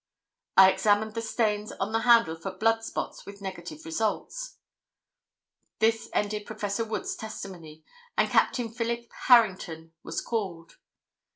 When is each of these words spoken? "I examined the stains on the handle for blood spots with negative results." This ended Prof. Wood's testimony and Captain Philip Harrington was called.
"I 0.57 0.71
examined 0.71 1.13
the 1.13 1.21
stains 1.21 1.71
on 1.73 1.91
the 1.91 1.99
handle 1.99 2.35
for 2.35 2.49
blood 2.57 2.83
spots 2.83 3.23
with 3.23 3.39
negative 3.39 3.85
results." 3.85 4.57
This 5.77 6.09
ended 6.11 6.47
Prof. 6.47 6.79
Wood's 6.87 7.15
testimony 7.15 7.83
and 8.17 8.27
Captain 8.27 8.69
Philip 8.73 9.11
Harrington 9.27 9.93
was 10.01 10.19
called. 10.19 10.79